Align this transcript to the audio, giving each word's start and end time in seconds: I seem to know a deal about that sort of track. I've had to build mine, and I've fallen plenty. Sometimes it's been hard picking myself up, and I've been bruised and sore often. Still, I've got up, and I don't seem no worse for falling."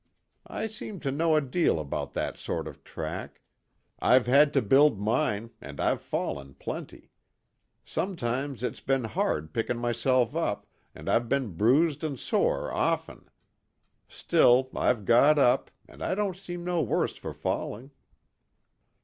I 0.47 0.65
seem 0.65 0.99
to 1.01 1.11
know 1.11 1.35
a 1.35 1.41
deal 1.41 1.79
about 1.79 2.13
that 2.13 2.35
sort 2.39 2.67
of 2.67 2.83
track. 2.83 3.39
I've 3.99 4.25
had 4.25 4.51
to 4.53 4.61
build 4.63 4.99
mine, 4.99 5.51
and 5.61 5.79
I've 5.79 6.01
fallen 6.01 6.55
plenty. 6.55 7.11
Sometimes 7.85 8.63
it's 8.63 8.79
been 8.81 9.03
hard 9.03 9.53
picking 9.53 9.77
myself 9.77 10.35
up, 10.35 10.65
and 10.95 11.07
I've 11.07 11.29
been 11.29 11.51
bruised 11.55 12.03
and 12.03 12.19
sore 12.19 12.73
often. 12.73 13.29
Still, 14.07 14.71
I've 14.75 15.05
got 15.05 15.37
up, 15.37 15.69
and 15.87 16.01
I 16.01 16.15
don't 16.15 16.35
seem 16.35 16.63
no 16.65 16.81
worse 16.81 17.15
for 17.15 17.31
falling." 17.31 17.91